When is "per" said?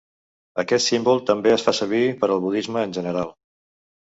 2.23-2.31